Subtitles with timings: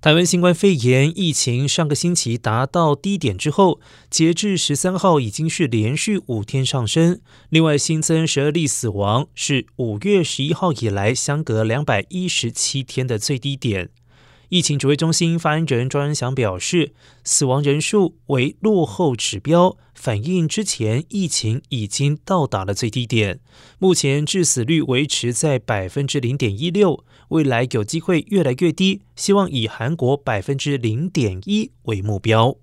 [0.00, 7.20] 台湾新冠肺炎疫情上个星期达到低点之后，截至十三号已经是连续五天上升。
[7.48, 13.90] 另外新增十二例死亡，是五月十一号以来相隔两百一十七天的最低点。
[14.50, 23.40] 疫情指挥中心发言人庄仁祥表示，死亡人数为落后指标，反映之前疫情已经到达了最低点。
[23.78, 32.56] 目前致死率维持在百分之零点一六，未来有机会越来越低，希望以韩国百分之零点一为目标。